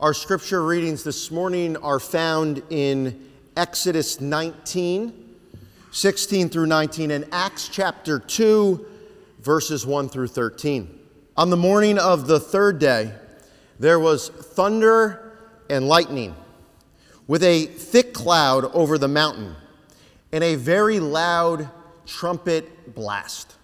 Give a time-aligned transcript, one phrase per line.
[0.00, 5.12] Our scripture readings this morning are found in Exodus 19,
[5.90, 8.86] 16 through 19, and Acts chapter 2,
[9.40, 11.00] verses 1 through 13.
[11.36, 13.12] On the morning of the third day,
[13.80, 15.36] there was thunder
[15.68, 16.36] and lightning,
[17.26, 19.56] with a thick cloud over the mountain,
[20.30, 21.68] and a very loud
[22.06, 23.56] trumpet blast.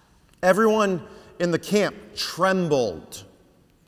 [0.43, 1.01] Everyone
[1.39, 3.23] in the camp trembled.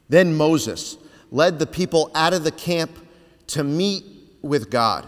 [0.08, 0.98] Then Moses
[1.32, 2.92] led the people out of the camp
[3.48, 4.06] to meet
[4.42, 5.08] with God.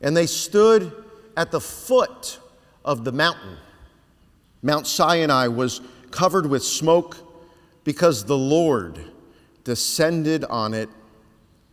[0.00, 0.92] And they stood
[1.36, 2.38] at the foot
[2.84, 3.56] of the mountain.
[4.62, 7.16] Mount Sinai was covered with smoke
[7.84, 8.98] because the Lord
[9.64, 10.88] descended on it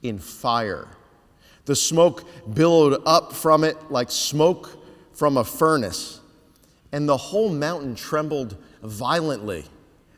[0.01, 0.87] in fire.
[1.65, 4.83] The smoke billowed up from it like smoke
[5.13, 6.19] from a furnace,
[6.91, 9.65] and the whole mountain trembled violently.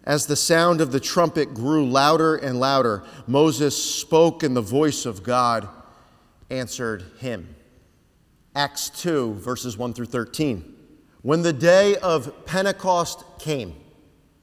[0.04, 5.06] As the sound of the trumpet grew louder and louder, Moses spoke, and the voice
[5.06, 5.68] of God
[6.50, 7.56] answered him.
[8.56, 10.76] Acts 2, verses 1 through 13.
[11.22, 13.76] When the day of Pentecost came,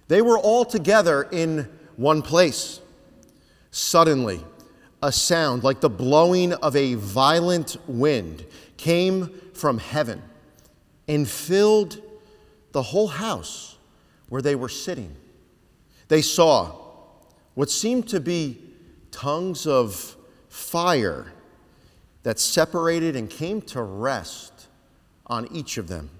[0.08, 2.80] they were all together in one place.
[3.70, 4.40] Suddenly,
[5.02, 8.46] a sound like the blowing of a violent wind
[8.78, 10.22] came from heaven
[11.06, 12.00] and filled
[12.72, 13.76] the whole house
[14.30, 15.14] where they were sitting.
[16.10, 16.72] They saw
[17.54, 18.58] what seemed to be
[19.12, 20.16] tongues of
[20.48, 21.32] fire
[22.24, 24.66] that separated and came to rest
[25.28, 26.10] on each of them.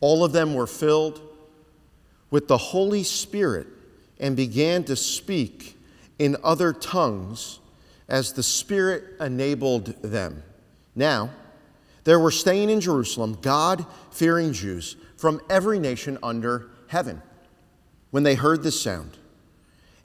[0.00, 1.22] All of them were filled
[2.32, 3.68] with the Holy Spirit
[4.18, 5.78] and began to speak
[6.18, 7.60] in other tongues
[8.08, 10.42] as the Spirit enabled them.
[10.96, 11.30] Now,
[12.02, 17.22] there were staying in Jerusalem God fearing Jews from every nation under heaven
[18.14, 19.18] when they heard this sound.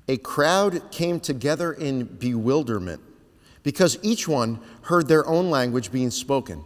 [0.08, 3.02] A crowd came together in bewilderment
[3.62, 6.66] because each one heard their own language being spoken.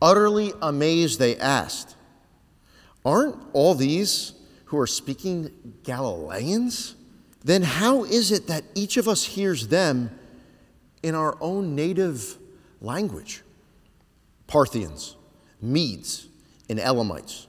[0.00, 1.96] Utterly amazed, they asked,
[3.04, 4.34] Aren't all these
[4.66, 5.50] who are speaking
[5.82, 6.94] Galileans?
[7.42, 10.16] Then how is it that each of us hears them
[11.02, 12.38] in our own native
[12.80, 13.42] language?
[14.46, 15.16] Parthians,
[15.60, 16.28] Medes,
[16.68, 17.48] and Elamites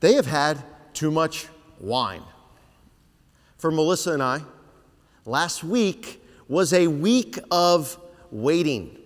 [0.00, 0.62] they have had
[0.92, 1.46] too much
[1.78, 2.22] wine.
[3.58, 4.42] For Melissa and I,
[5.24, 7.98] last week was a week of
[8.30, 8.98] waiting.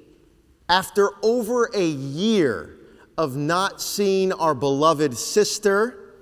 [0.69, 2.77] After over a year
[3.19, 6.13] of not seeing our beloved sister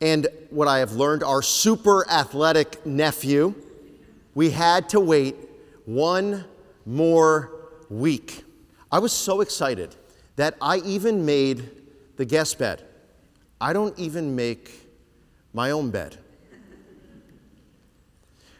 [0.00, 3.54] and what I have learned, our super athletic nephew,
[4.34, 5.36] we had to wait
[5.84, 6.44] one
[6.84, 7.50] more
[7.88, 8.44] week.
[8.90, 9.94] I was so excited
[10.36, 11.70] that I even made
[12.16, 12.85] the guest bed.
[13.60, 14.88] I don't even make
[15.52, 16.18] my own bed.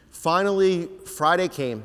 [0.09, 1.83] Finally, Friday came,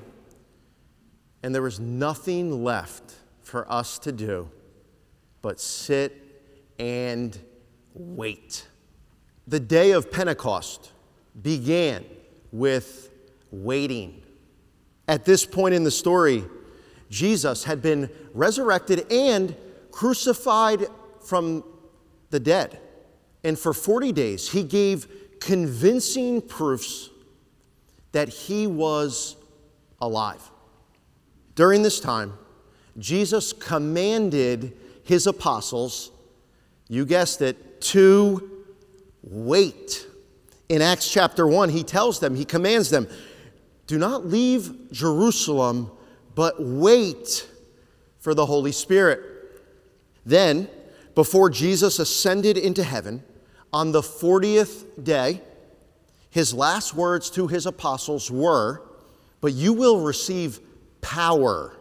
[1.42, 4.48] and there was nothing left for us to do
[5.42, 6.16] but sit
[6.78, 7.38] and
[7.94, 8.66] wait.
[9.48, 10.92] The day of Pentecost
[11.42, 12.04] began
[12.52, 13.10] with
[13.50, 14.22] waiting.
[15.08, 16.44] At this point in the story,
[17.10, 19.54] Jesus had been resurrected and
[19.90, 20.86] crucified
[21.20, 21.64] from
[22.30, 22.80] the dead.
[23.44, 25.08] And for 40 days, he gave
[25.40, 27.10] convincing proofs
[28.12, 29.36] that he was
[30.00, 30.50] alive.
[31.54, 32.34] During this time,
[32.98, 36.10] Jesus commanded his apostles,
[36.88, 38.64] you guessed it, to
[39.22, 40.06] wait.
[40.68, 43.08] In Acts chapter 1, he tells them, he commands them,
[43.86, 45.90] do not leave Jerusalem,
[46.34, 47.48] but wait
[48.20, 49.20] for the Holy Spirit.
[50.24, 50.68] Then,
[51.14, 53.22] before Jesus ascended into heaven,
[53.72, 55.40] on the 40th day,
[56.30, 58.82] his last words to his apostles were,
[59.40, 60.60] But you will receive
[61.00, 61.76] power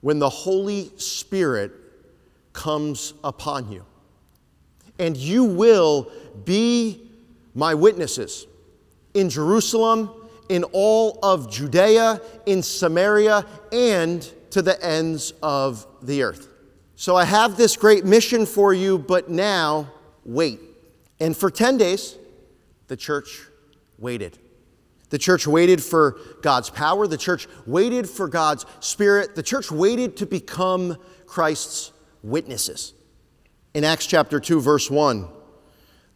[0.00, 1.72] when the Holy Spirit
[2.52, 3.84] comes upon you.
[4.98, 6.10] And you will
[6.44, 7.10] be
[7.54, 8.46] my witnesses
[9.14, 10.10] in Jerusalem,
[10.48, 16.48] in all of Judea, in Samaria, and to the ends of the earth.
[16.94, 19.90] So I have this great mission for you, but now
[20.24, 20.60] wait.
[21.20, 22.16] And for 10 days,
[22.88, 23.42] the church
[23.98, 24.38] waited.
[25.10, 27.06] The church waited for God's power.
[27.06, 29.34] The church waited for God's Spirit.
[29.34, 30.96] The church waited to become
[31.26, 31.92] Christ's
[32.22, 32.92] witnesses.
[33.72, 35.28] In Acts chapter 2, verse 1,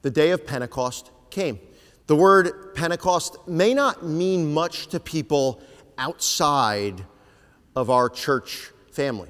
[0.02, 1.58] the day of Pentecost came.
[2.06, 5.62] The word Pentecost may not mean much to people
[5.96, 7.04] outside
[7.76, 9.28] of our church family.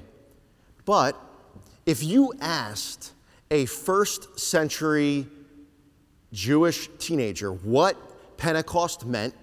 [0.84, 1.20] But
[1.84, 3.12] if you asked
[3.50, 5.26] a first century
[6.32, 7.97] Jewish teenager what
[8.37, 9.35] Pentecost meant,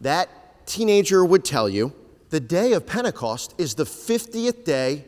[0.00, 0.28] that
[0.66, 1.92] teenager would tell you
[2.30, 5.04] the day of Pentecost is the 50th day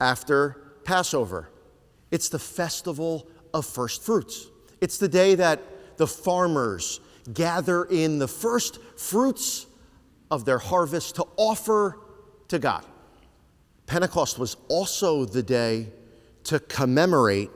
[0.00, 1.50] after Passover.
[2.10, 4.46] It's the festival of first fruits.
[4.80, 5.60] It's the day that
[5.96, 7.00] the farmers
[7.32, 9.66] gather in the first fruits
[10.30, 11.98] of their harvest to offer
[12.48, 12.84] to God.
[13.86, 15.88] Pentecost was also the day
[16.44, 17.50] to commemorate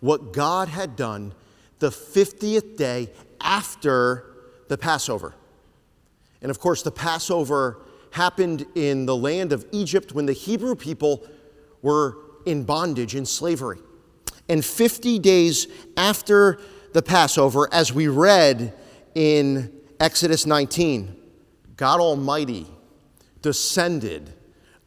[0.00, 1.34] what God had done
[1.82, 4.24] the 50th day after
[4.68, 5.34] the Passover.
[6.40, 7.82] And of course, the Passover
[8.12, 11.26] happened in the land of Egypt when the Hebrew people
[11.82, 13.80] were in bondage, in slavery.
[14.48, 16.60] And 50 days after
[16.92, 18.72] the Passover, as we read
[19.16, 21.16] in Exodus 19,
[21.76, 22.68] God Almighty
[23.40, 24.32] descended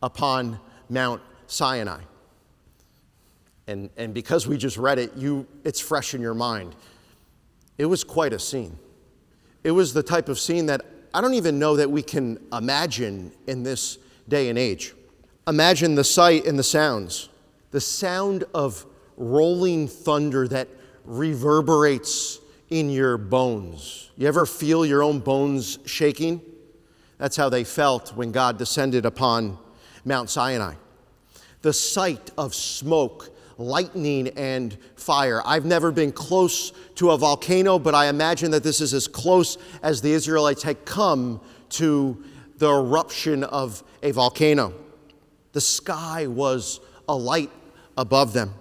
[0.01, 2.03] upon Mount Sinai.
[3.67, 6.75] And, and because we just read it, you, it's fresh in your mind.
[7.77, 8.77] It was quite a scene.
[9.63, 13.31] It was the type of scene that I don't even know that we can imagine
[13.47, 13.97] in this
[14.27, 14.93] day and age.
[15.47, 17.29] Imagine the sight and the sounds.
[17.71, 18.85] The sound of
[19.17, 20.67] rolling thunder that
[21.05, 22.39] reverberates
[22.69, 24.11] in your bones.
[24.17, 26.41] You ever feel your own bones shaking?
[27.17, 29.57] That's how they felt when God descended upon
[30.03, 30.75] Mount Sinai.
[31.61, 35.41] The sight of smoke, lightning, and fire.
[35.45, 39.57] I've never been close to a volcano, but I imagine that this is as close
[39.81, 42.23] as the Israelites had come to
[42.57, 44.73] the eruption of a volcano.
[45.53, 47.51] The sky was alight
[47.97, 48.53] above them.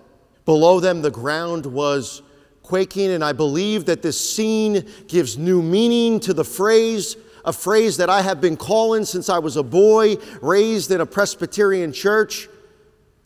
[0.45, 2.23] Below them, the ground was
[2.63, 7.97] quaking, and I believe that this scene gives new meaning to the phrase, a phrase
[7.99, 12.49] that I have been calling since I was a boy, raised in a Presbyterian church.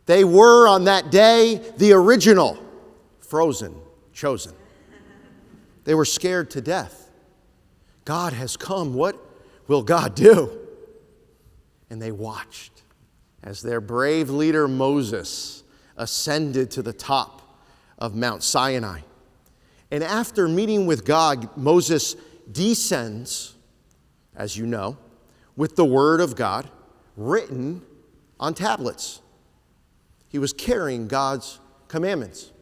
[0.08, 2.58] They were on that day the original,
[3.20, 3.74] frozen,
[4.14, 4.54] chosen.
[5.84, 7.10] They were scared to death.
[8.06, 8.94] God has come.
[8.94, 9.22] What
[9.66, 10.66] will God do?
[11.90, 12.84] And they watched
[13.42, 15.62] as their brave leader Moses
[15.94, 17.62] ascended to the top
[17.98, 19.00] of Mount Sinai.
[19.90, 22.16] And after meeting with God, Moses
[22.50, 23.56] descends,
[24.34, 24.96] as you know,
[25.54, 26.70] with the Word of God
[27.14, 27.82] written
[28.40, 29.20] on tablets.
[30.28, 31.58] He was carrying God's
[31.88, 32.52] commandments.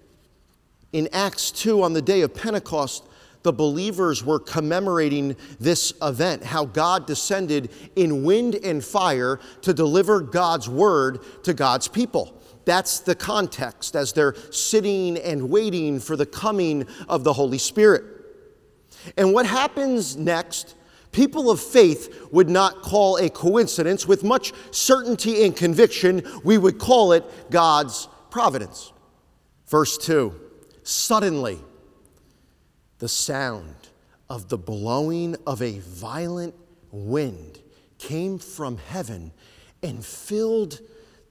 [0.92, 3.04] In Acts 2, on the day of Pentecost,
[3.42, 10.20] the believers were commemorating this event, how God descended in wind and fire to deliver
[10.20, 12.42] God's word to God's people.
[12.64, 18.04] That's the context as they're sitting and waiting for the coming of the Holy Spirit.
[19.16, 20.74] And what happens next,
[21.16, 24.06] people of faith would not call a coincidence.
[24.06, 28.92] With much certainty and conviction, we would call it God's providence.
[29.66, 30.38] Verse 2
[30.82, 31.58] Suddenly,
[32.98, 33.74] the sound
[34.28, 36.54] of the blowing of a violent
[36.90, 37.60] wind
[37.98, 39.32] came from heaven
[39.82, 40.80] and filled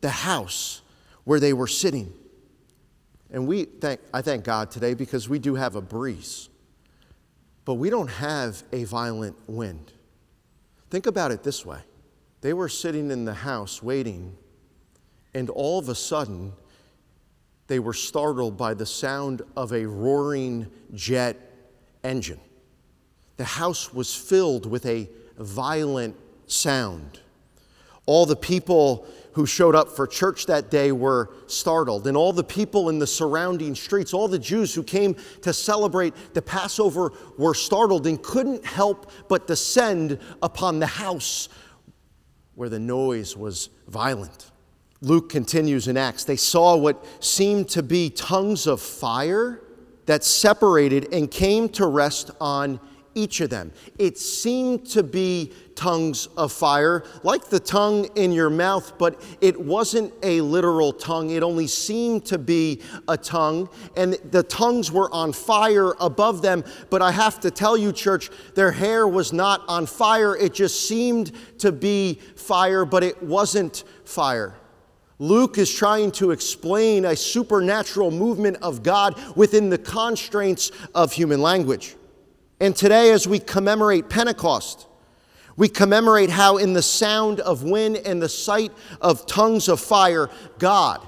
[0.02, 0.82] the house
[1.26, 2.12] where they were sitting.
[3.30, 6.50] And we thank, I thank God today because we do have a breeze,
[7.66, 9.92] but we don't have a violent wind.
[10.90, 11.80] Think about it this way
[12.42, 14.38] they were sitting in the house waiting,
[15.34, 16.54] and all of a sudden,
[17.68, 21.38] they were startled by the sound of a roaring jet
[22.04, 22.40] engine.
[23.38, 27.20] The house was filled with a violent sound.
[28.06, 32.44] All the people who showed up for church that day were startled, and all the
[32.44, 37.54] people in the surrounding streets, all the Jews who came to celebrate the Passover were
[37.54, 41.50] startled and couldn't help but descend upon the house
[42.56, 44.52] where the noise was violent.
[45.02, 46.24] Luke continues in Acts.
[46.24, 49.62] They saw what seemed to be tongues of fire
[50.06, 52.80] that separated and came to rest on
[53.16, 53.72] each of them.
[53.98, 59.60] It seemed to be tongues of fire, like the tongue in your mouth, but it
[59.60, 61.32] wasn't a literal tongue.
[61.32, 66.64] It only seemed to be a tongue, and the tongues were on fire above them.
[66.90, 70.36] But I have to tell you, church, their hair was not on fire.
[70.36, 74.56] It just seemed to be fire, but it wasn't fire.
[75.18, 81.42] Luke is trying to explain a supernatural movement of God within the constraints of human
[81.42, 81.96] language.
[82.60, 84.88] And today, as we commemorate Pentecost,
[85.58, 90.30] We commemorate how, in the sound of wind and the sight of tongues of fire,
[90.60, 91.08] God,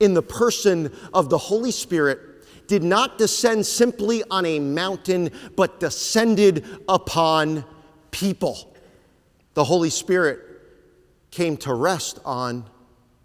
[0.00, 2.20] in the person of the Holy Spirit,
[2.66, 7.64] did not descend simply on a mountain, but descended upon
[8.10, 8.74] people.
[9.54, 10.40] The Holy Spirit
[11.30, 12.68] came to rest on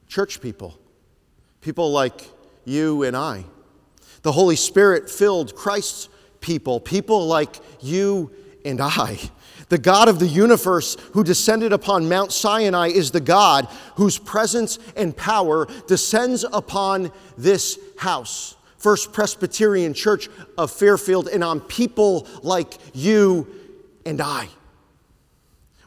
[0.08, 0.80] church people,
[1.60, 2.30] people like
[2.64, 3.44] you and I.
[4.22, 6.08] The Holy Spirit filled Christ's
[6.44, 8.32] people, people like you
[8.64, 9.18] and I.
[9.70, 14.78] The God of the universe who descended upon Mount Sinai is the God whose presence
[14.96, 18.56] and power descends upon this house.
[18.78, 23.48] First Presbyterian Church of Fairfield and on people like you
[24.06, 24.50] and I.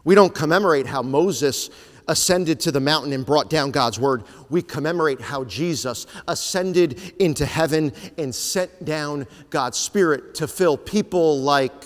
[0.03, 1.69] We don't commemorate how Moses
[2.09, 4.25] ascended to the mountain and brought down God's word.
[4.49, 11.41] We commemorate how Jesus ascended into heaven and sent down God's Spirit to fill people
[11.41, 11.85] like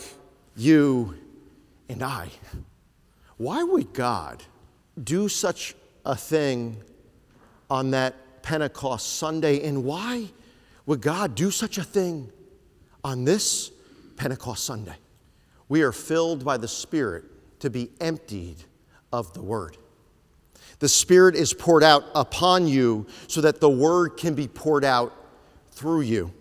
[0.56, 1.14] you
[1.88, 2.28] and I.
[3.36, 4.42] Why would God
[5.02, 5.74] do such
[6.04, 6.82] a thing
[7.70, 9.66] on that Pentecost Sunday?
[9.66, 10.26] And why
[10.86, 12.30] would God do such a thing
[13.02, 13.70] on this
[14.16, 14.96] Pentecost Sunday?
[15.68, 17.24] We are filled by the Spirit
[17.60, 18.56] to be emptied
[19.12, 19.76] of the Word.
[20.80, 25.14] The Spirit is poured out upon you so that the Word can be poured out
[25.70, 26.32] through you.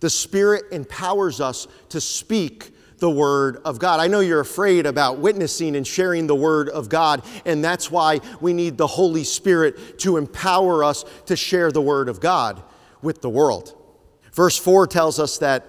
[0.00, 4.00] The Spirit empowers us to speak the Word of God.
[4.00, 8.20] I know you're afraid about witnessing and sharing the Word of God, and that's why
[8.40, 12.62] we need the Holy Spirit to empower us to share the Word of God
[13.02, 13.74] with the world.
[14.32, 15.66] Verse 4 tells us that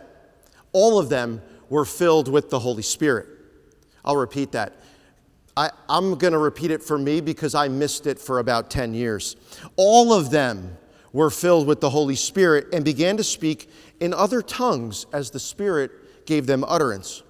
[0.71, 3.27] all of them were filled with the Holy Spirit.
[4.05, 4.73] I'll repeat that.
[5.57, 8.93] I, am going to repeat it for me because I missed it for about 10
[8.93, 9.37] years.
[9.77, 10.77] All of them
[11.13, 13.69] were filled with the Holy Spirit and began to speak
[14.01, 17.23] in other tongues as the Spirit gave them utterance.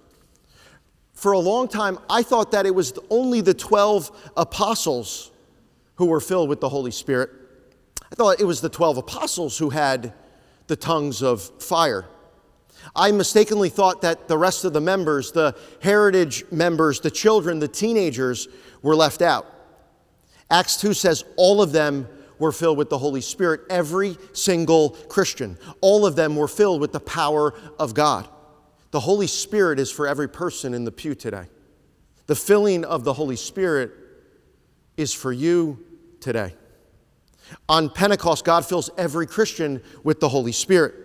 [1.13, 5.31] For a long time, I thought that it was only the 12 apostles
[5.95, 7.29] who were filled with the Holy Spirit.
[8.11, 10.13] I thought it was the 12 apostles who had
[10.67, 12.05] the tongues of fire.
[12.95, 17.67] I mistakenly thought that the rest of the members, the heritage members, the children, the
[17.67, 18.47] teenagers,
[18.81, 19.45] were left out.
[20.49, 25.57] Acts 2 says all of them were filled with the Holy Spirit, every single Christian.
[25.81, 28.27] All of them were filled with the power of God.
[28.91, 31.45] The Holy Spirit is for every person in the pew today.
[32.27, 33.91] The filling of the Holy Spirit
[34.97, 35.83] is for you
[36.19, 36.55] today.
[37.69, 40.95] On Pentecost, God fills every Christian with the Holy Spirit.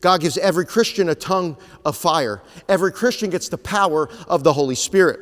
[0.00, 2.42] God gives every Christian a tongue of fire.
[2.68, 5.20] Every Christian gets the power of the Holy Spirit.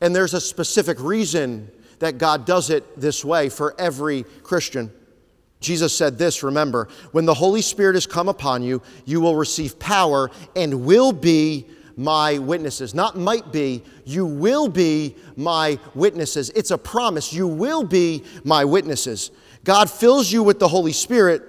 [0.00, 4.92] And there's a specific reason that God does it this way for every Christian.
[5.60, 9.78] Jesus said this, remember, when the Holy Spirit has come upon you, you will receive
[9.78, 11.66] power and will be
[11.96, 12.94] my witnesses.
[12.94, 16.50] Not might be, you will be my witnesses.
[16.50, 17.32] It's a promise.
[17.32, 19.30] You will be my witnesses.
[19.62, 21.42] God fills you with the Holy Spirit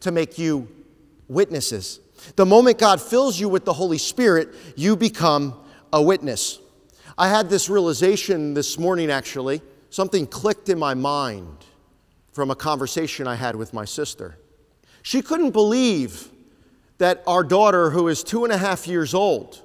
[0.00, 0.68] to make you
[1.28, 2.00] witnesses.
[2.36, 5.58] The moment God fills you with the Holy Spirit, you become
[5.92, 6.58] a witness.
[7.16, 9.62] I had this realization this morning, actually.
[9.90, 11.64] Something clicked in my mind
[12.32, 14.38] from a conversation I had with my sister.
[15.02, 16.28] She couldn't believe
[16.98, 19.62] that our daughter, who is two and a half years old,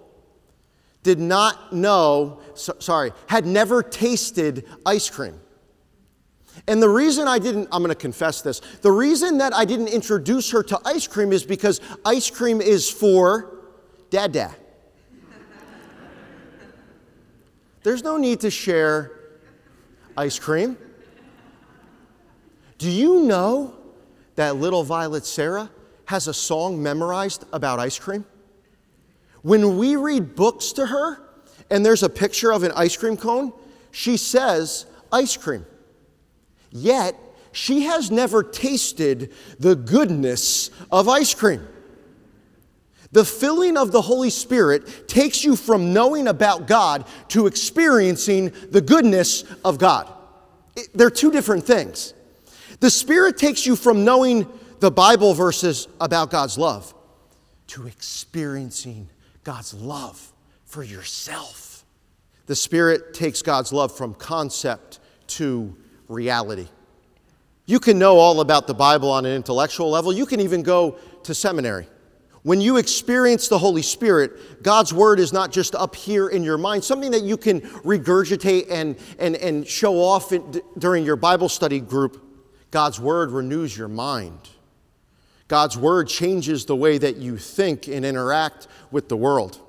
[1.01, 5.39] did not know, so, sorry, had never tasted ice cream.
[6.67, 9.89] And the reason I didn't, I'm going to confess this, the reason that I didn't
[9.89, 13.59] introduce her to ice cream is because ice cream is for
[14.09, 14.55] dada.
[17.83, 19.11] There's no need to share
[20.15, 20.77] ice cream.
[22.77, 23.75] Do you know
[24.35, 25.69] that little Violet Sarah
[26.05, 28.25] has a song memorized about ice cream?
[29.41, 31.19] When we read books to her
[31.69, 33.51] and there's a picture of an ice cream cone,
[33.91, 35.65] she says ice cream.
[36.73, 37.15] Yet,
[37.53, 41.65] she has never tasted the goodness of ice cream.
[43.11, 48.81] The filling of the Holy Spirit takes you from knowing about God to experiencing the
[48.81, 50.11] goodness of God.
[50.95, 52.15] they're two different things.
[52.79, 54.47] The Spirit takes you from knowing
[54.79, 56.93] the Bible verses about God's love
[57.67, 59.07] to experiencing
[59.43, 60.33] God's love
[60.65, 61.85] for yourself.
[62.47, 65.77] The Spirit takes God's love from concept to
[66.07, 66.67] reality.
[67.65, 70.97] You can know all about the Bible on an intellectual level, you can even go
[71.23, 71.87] to seminary.
[72.43, 76.57] When you experience the Holy Spirit, God's Word is not just up here in your
[76.57, 81.47] mind, something that you can regurgitate and, and, and show off in, during your Bible
[81.47, 82.21] study group.
[82.69, 84.49] God's Word renews your mind.
[85.47, 89.61] God's Word changes the way that you think and interact with the world.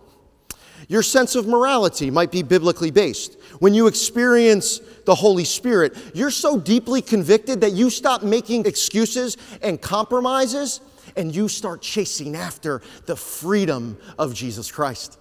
[0.88, 3.37] Your sense of morality might be biblically based.
[3.59, 9.37] When you experience the Holy Spirit, you're so deeply convicted that you stop making excuses
[9.62, 10.81] and compromises
[11.17, 15.19] and you start chasing after the freedom of Jesus Christ.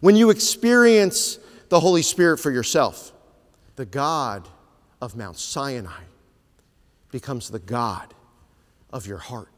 [0.00, 1.38] When you experience
[1.68, 3.12] the Holy Spirit for yourself,
[3.76, 4.48] the God
[5.00, 6.02] of Mount Sinai
[7.10, 8.14] becomes the God
[8.92, 9.48] of your heart.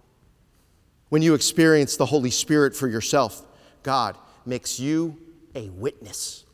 [1.09, 3.45] When you experience the Holy Spirit for yourself,
[3.83, 5.19] God makes you
[5.55, 6.45] a witness.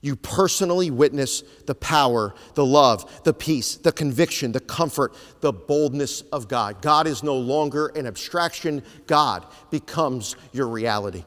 [0.00, 6.22] You personally witness the power, the love, the peace, the conviction, the comfort, the boldness
[6.32, 6.82] of God.
[6.82, 11.24] God is no longer an abstraction, God becomes your reality.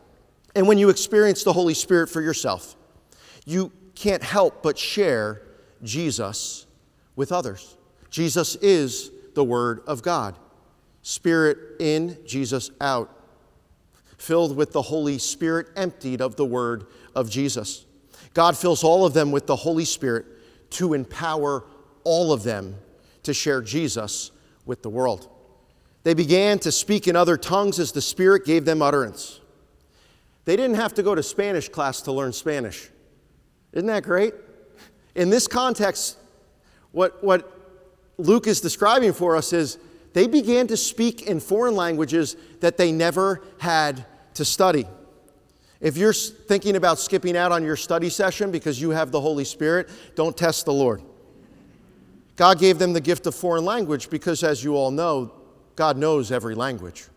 [0.56, 2.76] And when you experience the Holy Spirit for yourself,
[3.46, 5.42] you can't help but share
[5.82, 6.66] Jesus
[7.16, 7.78] with others.
[8.10, 10.38] Jesus is the Word of God.
[11.02, 13.10] Spirit in, Jesus out.
[14.18, 17.86] Filled with the Holy Spirit, emptied of the Word of Jesus.
[18.34, 20.26] God fills all of them with the Holy Spirit
[20.72, 21.64] to empower
[22.04, 22.76] all of them
[23.24, 24.32] to share Jesus
[24.66, 25.30] with the world.
[26.04, 29.40] They began to speak in other tongues as the Spirit gave them utterance.
[30.46, 32.90] They didn't have to go to Spanish class to learn Spanish.
[33.74, 34.34] Isn't that great?
[35.16, 36.18] In this context,
[36.92, 37.52] what, what
[38.18, 39.80] Luke is describing for us is
[40.16, 44.06] they began to speak in foreign languages that they never had
[44.36, 44.88] to study.
[45.82, 49.44] If you're thinking about skipping out on your study session because you have the Holy
[49.44, 51.02] Spirit, don't test the Lord.
[52.38, 55.34] God gave them the gift of foreign language because, as you all know,
[55.76, 57.08] God knows every language.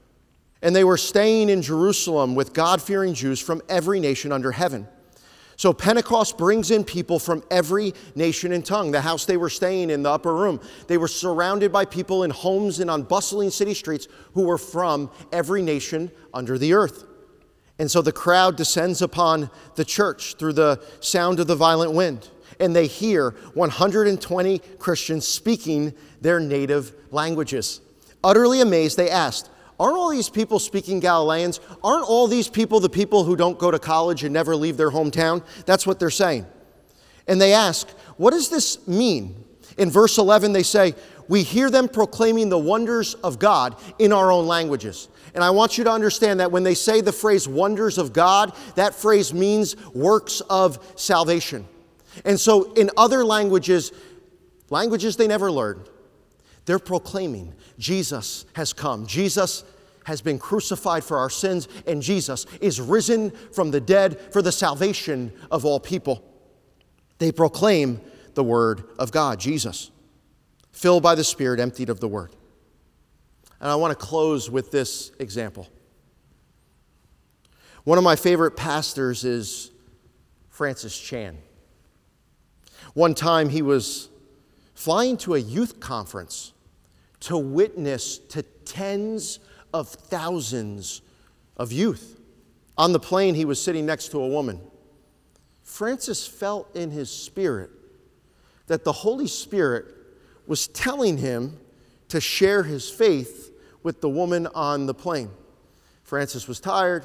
[0.60, 4.88] And they were staying in Jerusalem with God fearing Jews from every nation under heaven.
[5.58, 8.92] So Pentecost brings in people from every nation and tongue.
[8.92, 12.30] The house they were staying in, the upper room, they were surrounded by people in
[12.30, 17.06] homes and on bustling city streets who were from every nation under the earth.
[17.80, 22.28] And so the crowd descends upon the church through the sound of the violent wind,
[22.60, 27.80] and they hear 120 Christians speaking their native languages.
[28.22, 31.60] Utterly amazed, they asked, Aren't all these people speaking Galileans?
[31.84, 34.90] Aren't all these people the people who don't go to college and never leave their
[34.90, 35.44] hometown?
[35.66, 36.46] That's what they're saying.
[37.28, 39.44] And they ask, What does this mean?
[39.76, 40.94] In verse 11, they say,
[41.28, 45.08] We hear them proclaiming the wonders of God in our own languages.
[45.34, 48.56] And I want you to understand that when they say the phrase wonders of God,
[48.74, 51.66] that phrase means works of salvation.
[52.24, 53.92] And so in other languages,
[54.70, 55.88] languages they never learned,
[56.64, 59.06] they're proclaiming Jesus has come.
[59.06, 59.64] Jesus
[60.04, 64.52] has been crucified for our sins, and Jesus is risen from the dead for the
[64.52, 66.24] salvation of all people.
[67.18, 68.00] They proclaim
[68.34, 69.90] the Word of God, Jesus,
[70.72, 72.32] filled by the Spirit, emptied of the Word.
[73.60, 75.68] And I want to close with this example.
[77.84, 79.70] One of my favorite pastors is
[80.48, 81.36] Francis Chan.
[82.94, 84.08] One time he was
[84.74, 86.52] flying to a youth conference
[87.20, 89.40] to witness to tens
[89.72, 91.02] of thousands
[91.56, 92.20] of youth.
[92.76, 94.60] On the plane, he was sitting next to a woman.
[95.62, 97.70] Francis felt in his spirit
[98.68, 99.86] that the Holy Spirit
[100.46, 101.58] was telling him
[102.08, 103.52] to share his faith
[103.82, 105.30] with the woman on the plane.
[106.02, 107.04] Francis was tired.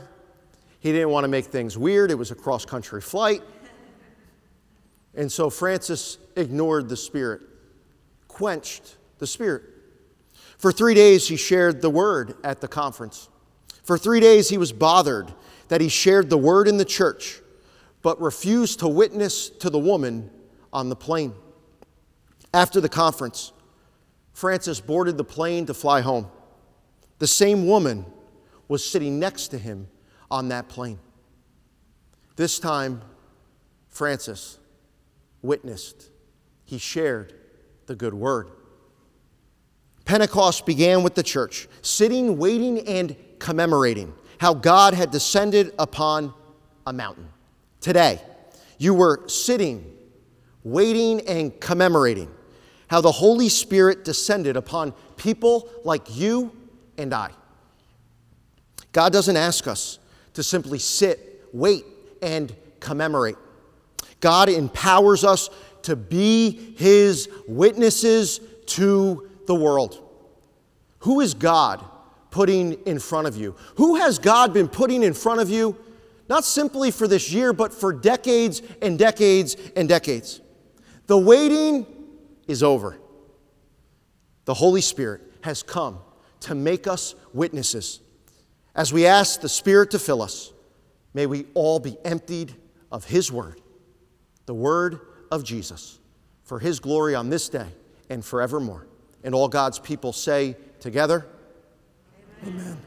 [0.79, 2.11] He didn't want to make things weird.
[2.11, 3.41] It was a cross country flight.
[5.15, 7.41] And so Francis ignored the Spirit,
[8.27, 9.63] quenched the Spirit.
[10.63, 13.27] For three days, he shared the word at the conference.
[13.83, 15.33] For three days, he was bothered
[15.67, 17.41] that he shared the word in the church,
[18.01, 20.29] but refused to witness to the woman
[20.71, 21.33] on the plane.
[22.53, 23.51] After the conference,
[24.31, 26.27] Francis boarded the plane to fly home.
[27.19, 28.05] The same woman
[28.69, 29.89] was sitting next to him
[30.31, 30.99] on that plane.
[32.37, 33.01] This time,
[33.89, 34.59] Francis
[35.41, 36.09] witnessed,
[36.63, 37.33] he shared
[37.85, 38.49] the good word.
[40.05, 46.33] Pentecost began with the church sitting, waiting, and commemorating how God had descended upon
[46.85, 47.29] a mountain.
[47.79, 48.21] Today,
[48.77, 49.85] you were sitting,
[50.63, 52.29] waiting, and commemorating
[52.87, 56.51] how the Holy Spirit descended upon people like you
[56.97, 57.31] and I.
[58.91, 59.99] God doesn't ask us
[60.33, 61.85] to simply sit, wait,
[62.21, 63.37] and commemorate.
[64.19, 65.49] God empowers us
[65.83, 69.99] to be His witnesses to the world?
[70.99, 71.83] Who is God
[72.31, 73.55] putting in front of you?
[73.75, 75.77] Who has God been putting in front of you,
[76.29, 80.41] not simply for this year, but for decades and decades and decades?
[81.07, 81.85] The waiting
[82.47, 82.97] is over.
[84.45, 85.99] The Holy Spirit has come
[86.41, 87.99] to make us witnesses.
[88.75, 90.53] As we ask the Spirit to fill us,
[91.13, 92.55] May we all be emptied
[92.91, 93.61] of His Word,
[94.45, 94.99] the Word
[95.31, 95.99] of Jesus,
[96.43, 97.67] for His glory on this day
[98.09, 98.87] and forevermore.
[99.23, 101.25] And all God's people say together,
[102.45, 102.61] Amen.
[102.61, 102.77] Amen.